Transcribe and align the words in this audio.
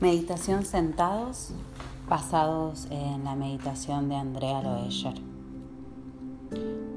Meditación 0.00 0.64
sentados 0.64 1.50
basados 2.08 2.86
en 2.88 3.24
la 3.24 3.34
meditación 3.34 4.08
de 4.08 4.14
Andrea 4.14 4.62
Loescher. 4.62 5.20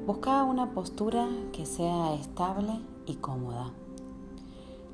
Busca 0.06 0.44
una 0.44 0.70
postura 0.70 1.26
que 1.52 1.66
sea 1.66 2.14
estable 2.14 2.78
y 3.06 3.16
cómoda, 3.16 3.72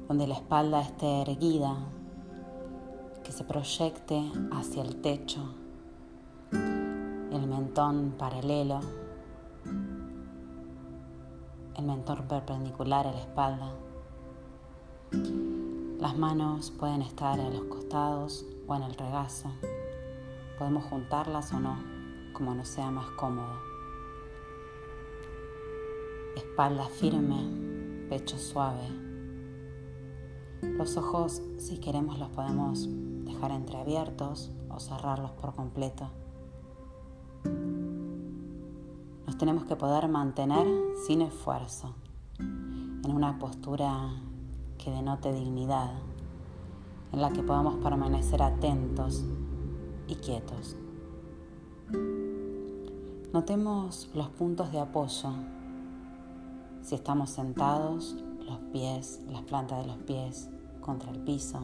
donde 0.09 0.27
la 0.27 0.37
espalda 0.37 0.81
esté 0.81 1.21
erguida, 1.21 1.77
que 3.25 3.33
se 3.33 3.45
proyecte 3.45 4.33
hacia 4.53 4.85
el 4.85 5.03
techo, 5.03 5.41
el 6.51 7.47
mentón 7.47 8.15
paralelo, 8.17 8.81
el 11.77 11.85
mentón 11.85 12.27
perpendicular 12.27 13.07
a 13.07 13.13
la 13.13 13.21
espalda 13.21 13.71
las 15.99 16.17
manos 16.17 16.71
pueden 16.71 17.03
estar 17.03 17.41
a 17.41 17.51
los 17.51 17.65
costados 17.65 18.47
o 18.69 18.75
en 18.77 18.85
el 18.85 18.95
regazo. 18.95 19.51
Podemos 20.57 20.85
juntarlas 20.85 21.53
o 21.53 21.59
no, 21.59 21.77
como 22.33 22.55
nos 22.55 22.69
sea 22.69 22.91
más 22.91 23.11
cómodo. 23.11 23.59
Espalda 26.37 26.87
firme, 26.87 28.07
pecho 28.09 28.39
suave. 28.39 28.89
Los 30.63 30.97
ojos, 30.97 31.43
si 31.59 31.79
queremos, 31.79 32.19
los 32.21 32.29
podemos 32.29 32.89
dejar 33.25 33.51
entreabiertos 33.51 34.53
o 34.71 34.79
cerrarlos 34.79 35.33
por 35.33 35.57
completo. 35.57 36.11
Nos 39.27 39.37
tenemos 39.37 39.65
que 39.65 39.75
poder 39.75 40.07
mantener 40.09 40.67
sin 41.07 41.23
esfuerzo, 41.23 41.95
en 42.39 43.11
una 43.11 43.39
postura 43.39 44.11
que 44.79 44.91
denote 44.91 45.33
dignidad, 45.33 45.91
en 47.13 47.21
la 47.21 47.31
que 47.31 47.43
podamos 47.43 47.77
permanecer 47.83 48.43
atentos 48.43 49.25
y 50.07 50.15
quietos. 50.17 50.77
Notemos 53.33 54.09
los 54.15 54.29
puntos 54.31 54.73
de 54.73 54.81
apoyo. 54.81 55.31
Si 56.83 56.95
estamos 56.95 57.31
sentados, 57.31 58.17
los 58.47 58.59
pies, 58.73 59.21
las 59.31 59.43
plantas 59.43 59.81
de 59.81 59.87
los 59.87 59.99
pies 59.99 60.49
contra 60.81 61.11
el 61.11 61.19
piso, 61.21 61.61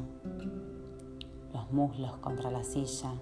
los 1.53 1.73
muslos 1.73 2.17
contra 2.19 2.51
la 2.51 2.63
silla, 2.65 3.15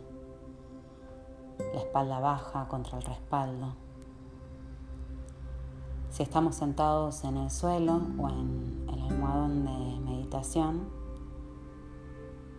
la 1.59 1.81
espalda 1.81 2.19
baja 2.19 2.67
contra 2.67 2.99
el 2.99 3.05
respaldo. 3.05 3.75
Si 6.11 6.23
estamos 6.23 6.57
sentados 6.57 7.25
en 7.25 7.37
el 7.37 7.51
suelo 7.51 8.01
o 8.19 8.29
en 8.29 8.82
almohadón 9.33 9.65
de 9.65 10.01
meditación, 10.01 10.89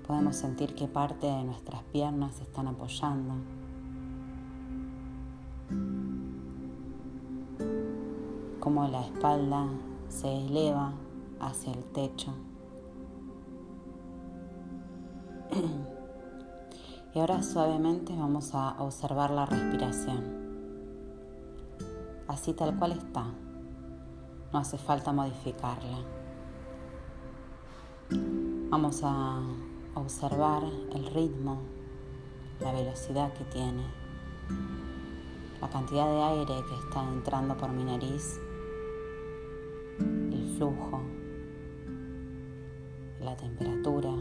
podemos 0.07 0.35
sentir 0.35 0.75
que 0.75 0.88
parte 0.88 1.27
de 1.27 1.43
nuestras 1.43 1.83
piernas 1.83 2.39
están 2.41 2.67
apoyando. 2.67 3.35
Como 8.59 8.88
la 8.88 9.01
espalda 9.01 9.67
se 10.09 10.45
eleva 10.45 10.94
hacia 11.39 11.73
el 11.73 11.83
techo. 11.85 12.33
Y 17.13 17.19
ahora 17.19 17.44
suavemente 17.44 18.16
vamos 18.16 18.55
a 18.55 18.81
observar 18.81 19.29
la 19.29 19.45
respiración 19.45 20.41
así 22.27 22.53
tal 22.53 22.75
cual 22.79 22.94
está. 22.94 23.25
No 24.51 24.57
hace 24.57 24.79
falta 24.79 25.13
modificarla. 25.13 26.22
Vamos 28.09 29.01
a 29.03 29.41
observar 29.95 30.63
el 30.93 31.05
ritmo, 31.07 31.61
la 32.59 32.73
velocidad 32.73 33.33
que 33.33 33.44
tiene, 33.45 33.83
la 35.61 35.69
cantidad 35.69 36.05
de 36.07 36.22
aire 36.22 36.66
que 36.67 36.75
está 36.75 37.07
entrando 37.07 37.55
por 37.55 37.69
mi 37.69 37.83
nariz, 37.83 38.39
el 40.00 40.53
flujo, 40.57 41.01
la 43.22 43.38
temperatura, 43.38 44.11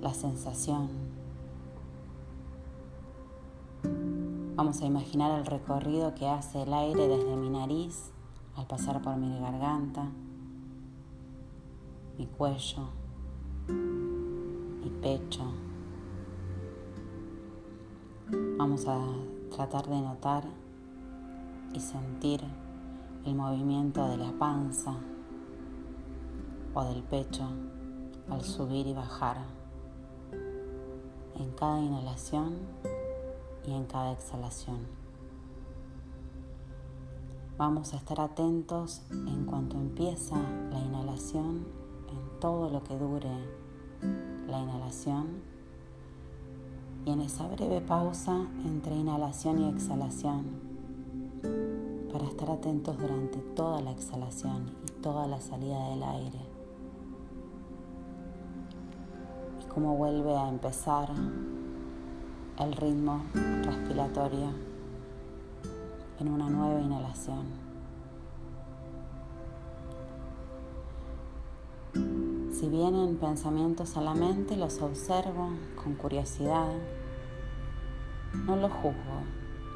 la 0.00 0.14
sensación. 0.14 0.88
Vamos 4.56 4.80
a 4.80 4.86
imaginar 4.86 5.38
el 5.38 5.46
recorrido 5.46 6.14
que 6.14 6.28
hace 6.28 6.62
el 6.62 6.72
aire 6.72 7.08
desde 7.08 7.36
mi 7.36 7.50
nariz 7.50 8.12
al 8.56 8.66
pasar 8.66 9.02
por 9.02 9.16
mi 9.16 9.38
garganta, 9.40 10.12
mi 12.18 12.26
cuello, 12.26 12.88
mi 13.68 14.90
pecho. 15.02 15.42
Vamos 18.56 18.86
a 18.86 19.00
tratar 19.50 19.88
de 19.88 20.00
notar 20.00 20.44
y 21.72 21.80
sentir 21.80 22.40
el 23.24 23.34
movimiento 23.34 24.08
de 24.08 24.16
la 24.16 24.32
panza 24.32 24.94
o 26.74 26.84
del 26.84 27.02
pecho 27.02 27.48
al 28.30 28.42
subir 28.42 28.86
y 28.86 28.92
bajar. 28.92 29.38
En 31.36 31.50
cada 31.58 31.80
inhalación 31.80 32.54
y 33.66 33.72
en 33.72 33.86
cada 33.86 34.12
exhalación. 34.12 34.86
Vamos 37.56 37.92
a 37.92 37.96
estar 37.96 38.20
atentos 38.20 39.02
en 39.10 39.46
cuanto 39.46 39.76
empieza 39.76 40.36
la 40.70 40.80
inhalación, 40.80 41.83
todo 42.44 42.68
lo 42.68 42.84
que 42.84 42.94
dure 42.98 43.30
la 44.50 44.60
inhalación 44.60 45.28
y 47.06 47.10
en 47.10 47.22
esa 47.22 47.48
breve 47.48 47.80
pausa 47.80 48.46
entre 48.66 48.94
inhalación 48.94 49.60
y 49.60 49.70
exhalación 49.70 50.44
para 52.12 52.26
estar 52.26 52.50
atentos 52.50 52.98
durante 52.98 53.38
toda 53.38 53.80
la 53.80 53.92
exhalación 53.92 54.70
y 54.86 54.90
toda 55.00 55.26
la 55.26 55.40
salida 55.40 55.88
del 55.88 56.02
aire. 56.02 56.40
Y 59.62 59.68
cómo 59.68 59.96
vuelve 59.96 60.36
a 60.36 60.46
empezar 60.50 61.08
el 62.58 62.72
ritmo 62.74 63.22
respiratorio 63.62 64.50
en 66.20 66.28
una 66.28 66.50
nueva 66.50 66.78
inhalación. 66.78 67.63
Si 72.54 72.68
vienen 72.68 73.16
pensamientos 73.16 73.96
a 73.96 74.00
la 74.00 74.14
mente, 74.14 74.56
los 74.56 74.80
observo 74.80 75.50
con 75.82 75.94
curiosidad. 75.94 76.72
No 78.46 78.56
los 78.56 78.72
juzgo 78.72 79.22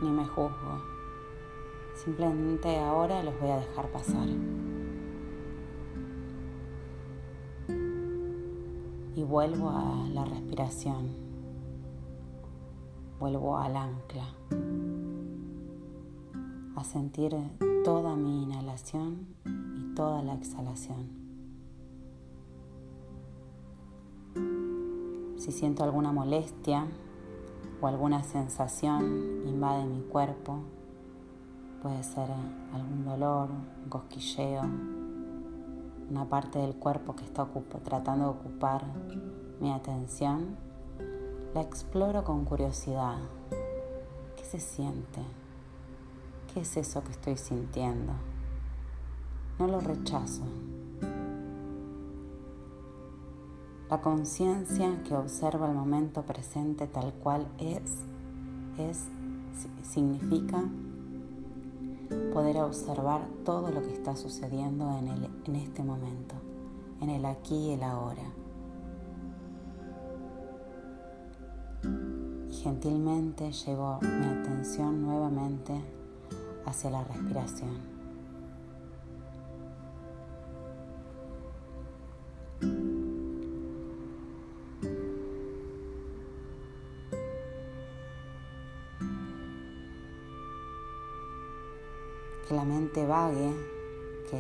ni 0.03 0.11
me 0.11 0.25
juzgo. 0.25 0.83
Simplemente 2.05 2.78
ahora 2.78 3.22
los 3.22 3.38
voy 3.41 3.50
a 3.50 3.56
dejar 3.56 3.91
pasar. 3.91 4.28
Y 9.17 9.22
vuelvo 9.25 9.71
a 9.71 10.09
la 10.15 10.25
respiración 10.25 11.28
vuelvo 13.19 13.59
al 13.59 13.77
ancla, 13.77 14.28
a 16.77 16.84
sentir 16.84 17.34
toda 17.84 18.15
mi 18.15 18.44
inhalación 18.44 19.27
y 19.44 19.94
toda 19.94 20.22
la 20.22 20.34
exhalación. 20.34 21.28
Si 25.48 25.53
siento 25.53 25.82
alguna 25.82 26.12
molestia 26.12 26.86
o 27.81 27.86
alguna 27.86 28.22
sensación 28.22 29.44
invade 29.47 29.86
mi 29.86 30.03
cuerpo, 30.03 30.59
puede 31.81 32.03
ser 32.03 32.28
algún 32.75 33.06
dolor, 33.06 33.48
un 33.82 33.88
cosquilleo, 33.88 34.61
una 36.11 36.26
parte 36.26 36.58
del 36.58 36.75
cuerpo 36.75 37.17
que 37.17 37.25
está 37.25 37.49
tratando 37.82 38.25
de 38.25 38.31
ocupar 38.32 38.84
mi 39.58 39.73
atención 39.73 40.55
la 41.55 41.62
exploro 41.62 42.25
con 42.25 42.44
curiosidad. 42.44 43.17
¿Qué 44.37 44.44
se 44.44 44.61
siente? 44.61 45.23
¿Qué 46.52 46.61
es 46.61 46.76
eso 46.76 47.02
que 47.02 47.12
estoy 47.12 47.38
sintiendo? 47.38 48.12
No 49.58 49.67
lo 49.67 49.81
rechazo. 49.81 50.43
La 53.90 54.00
conciencia 54.00 55.02
que 55.05 55.14
observa 55.14 55.69
el 55.69 55.75
momento 55.75 56.23
presente 56.23 56.87
tal 56.87 57.12
cual 57.14 57.46
es, 57.58 57.82
es, 58.79 59.05
significa 59.82 60.62
poder 62.32 62.58
observar 62.58 63.23
todo 63.44 63.70
lo 63.70 63.82
que 63.82 63.93
está 63.93 64.14
sucediendo 64.17 64.96
en, 64.99 65.08
el, 65.08 65.31
en 65.46 65.56
este 65.56 65.82
momento, 65.82 66.35
en 67.00 67.11
el 67.11 67.25
aquí 67.25 67.55
y 67.55 67.73
el 67.73 67.82
ahora. 67.82 68.25
gentilmente 72.62 73.52
llevo 73.52 73.99
mi 74.02 74.26
atención 74.26 75.02
nuevamente 75.02 75.73
hacia 76.67 76.90
la 76.90 77.05
respiración. 77.05 77.98
Que 92.49 92.55
la 92.55 92.65
mente 92.65 93.06
vague, 93.06 93.53
que 94.31 94.39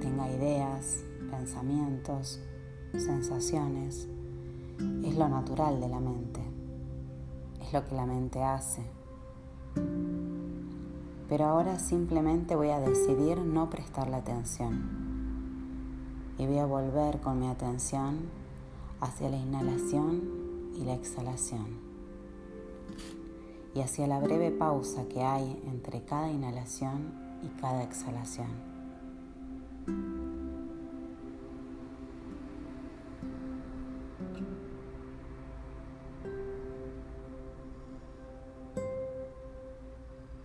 tenga 0.00 0.28
ideas, 0.28 1.04
pensamientos, 1.30 2.40
sensaciones, 2.92 4.08
es 5.04 5.16
lo 5.16 5.28
natural 5.28 5.80
de 5.80 5.88
la 5.88 6.00
mente, 6.00 6.40
es 7.62 7.72
lo 7.72 7.84
que 7.84 7.94
la 7.94 8.04
mente 8.04 8.42
hace. 8.42 8.82
Pero 11.28 11.44
ahora 11.44 11.78
simplemente 11.78 12.56
voy 12.56 12.70
a 12.70 12.80
decidir 12.80 13.38
no 13.38 13.70
prestarle 13.70 14.16
atención 14.16 14.80
y 16.36 16.46
voy 16.46 16.58
a 16.58 16.66
volver 16.66 17.20
con 17.20 17.38
mi 17.38 17.46
atención 17.46 18.28
hacia 19.00 19.30
la 19.30 19.36
inhalación 19.36 20.72
y 20.74 20.84
la 20.84 20.94
exhalación 20.94 21.89
y 23.74 23.80
hacia 23.80 24.06
la 24.06 24.18
breve 24.18 24.50
pausa 24.50 25.06
que 25.08 25.22
hay 25.22 25.62
entre 25.66 26.02
cada 26.04 26.30
inhalación 26.30 27.12
y 27.42 27.60
cada 27.60 27.82
exhalación. 27.82 28.70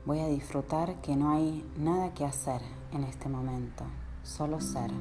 Voy 0.05 0.19
a 0.19 0.27
disfrutar 0.27 1.01
que 1.01 1.15
no 1.15 1.31
hay 1.31 1.65
nada 1.77 2.13
que 2.13 2.25
hacer 2.25 2.61
en 2.93 3.03
este 3.03 3.27
momento, 3.27 3.83
solo 4.21 4.61
ser. 4.61 4.91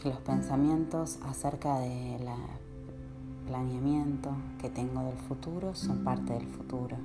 Que 0.00 0.10
los 0.10 0.20
pensamientos 0.20 1.18
acerca 1.24 1.80
de 1.80 2.20
la 2.24 2.36
planeamiento 3.46 4.30
que 4.60 4.68
tengo 4.68 5.02
del 5.04 5.16
futuro 5.16 5.74
son 5.74 6.04
parte 6.04 6.34
del 6.34 6.46
futuro. 6.46 6.96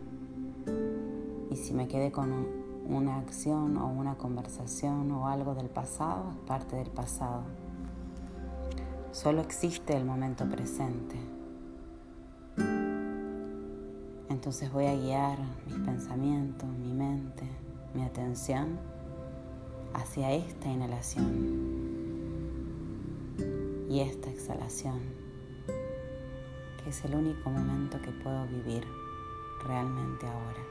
Y 1.49 1.55
si 1.55 1.73
me 1.73 1.88
quedé 1.88 2.11
con 2.11 2.47
una 2.88 3.17
acción 3.19 3.77
o 3.77 3.88
una 3.88 4.15
conversación 4.15 5.11
o 5.11 5.27
algo 5.27 5.55
del 5.55 5.69
pasado, 5.69 6.31
es 6.31 6.47
parte 6.47 6.75
del 6.75 6.89
pasado. 6.89 7.43
Solo 9.11 9.41
existe 9.41 9.95
el 9.95 10.03
momento 10.03 10.49
presente. 10.49 11.15
Entonces 14.29 14.71
voy 14.71 14.85
a 14.85 14.95
guiar 14.95 15.38
mis 15.67 15.77
pensamientos, 15.79 16.67
mi 16.67 16.93
mente, 16.93 17.43
mi 17.93 18.03
atención 18.03 18.79
hacia 19.93 20.31
esta 20.31 20.69
inhalación 20.69 21.61
y 23.89 23.99
esta 23.99 24.29
exhalación 24.29 25.20
es 26.86 27.06
el 27.06 27.16
único 27.16 27.50
momento 27.50 28.01
que 28.01 28.12
puedo 28.12 28.48
vivir 28.48 28.86
realmente 29.66 30.28
ahora. 30.28 30.62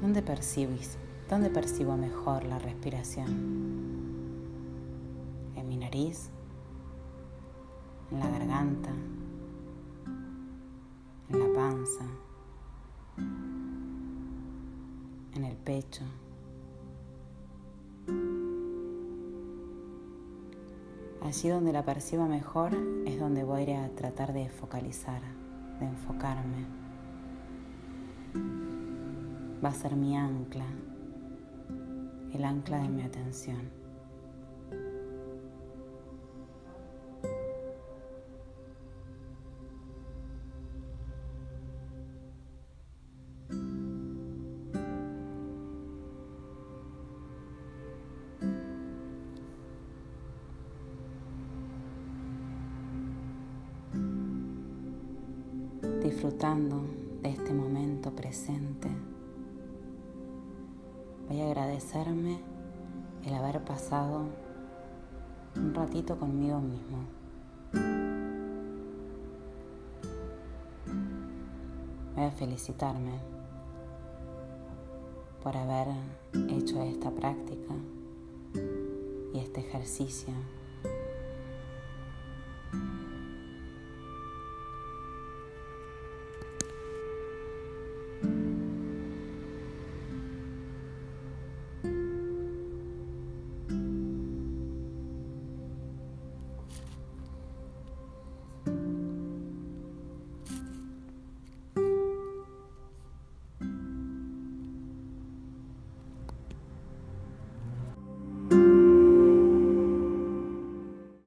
¿Dónde 0.00 0.22
percibís? 0.22 0.98
¿Dónde 1.28 1.50
percibo 1.50 1.96
mejor 1.96 2.44
la 2.44 2.58
respiración? 2.58 3.30
¿En 5.56 5.68
mi 5.68 5.76
nariz? 5.76 6.30
¿En 8.10 8.20
la 8.20 8.28
garganta? 8.28 8.90
¿En 11.30 11.38
la 11.38 11.52
panza? 11.54 12.04
¿En 15.34 15.44
el 15.44 15.56
pecho? 15.56 16.04
Allí 21.24 21.48
donde 21.48 21.72
la 21.72 21.82
perciba 21.82 22.26
mejor 22.26 22.76
es 23.06 23.18
donde 23.18 23.44
voy 23.44 23.70
a 23.72 23.88
tratar 23.96 24.34
de 24.34 24.50
focalizar, 24.50 25.22
de 25.80 25.86
enfocarme. 25.86 26.66
Va 29.64 29.70
a 29.70 29.74
ser 29.74 29.96
mi 29.96 30.16
ancla, 30.18 30.66
el 32.34 32.44
ancla 32.44 32.78
de 32.82 32.88
mi 32.90 33.02
atención. 33.02 33.83
Disfrutando 56.24 56.80
de 57.20 57.28
este 57.28 57.52
momento 57.52 58.10
presente. 58.10 58.88
Voy 61.28 61.42
a 61.42 61.44
agradecerme 61.48 62.40
el 63.26 63.34
haber 63.34 63.62
pasado 63.62 64.24
un 65.54 65.74
ratito 65.74 66.16
conmigo 66.18 66.60
mismo. 66.60 67.04
Voy 72.14 72.24
a 72.24 72.30
felicitarme 72.30 73.18
por 75.42 75.54
haber 75.58 75.88
hecho 76.48 76.82
esta 76.84 77.10
práctica 77.10 77.74
y 79.34 79.40
este 79.40 79.60
ejercicio 79.60 80.32